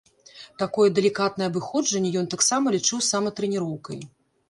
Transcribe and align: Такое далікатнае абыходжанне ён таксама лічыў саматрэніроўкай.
Такое 0.61 0.87
далікатнае 0.99 1.47
абыходжанне 1.53 2.09
ён 2.25 2.33
таксама 2.35 2.77
лічыў 2.79 3.07
саматрэніроўкай. 3.13 3.99